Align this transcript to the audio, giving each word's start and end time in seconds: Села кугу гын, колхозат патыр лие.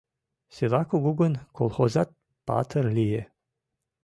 Села 0.55 0.81
кугу 0.89 1.11
гын, 1.21 1.33
колхозат 1.57 2.09
патыр 2.45 2.85
лие. 2.95 3.23